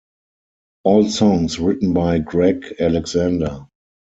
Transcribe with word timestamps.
All 0.83 1.07
songs 1.11 1.59
written 1.59 1.93
by 1.93 2.17
Gregg 2.17 2.73
Alexander. 2.79 3.67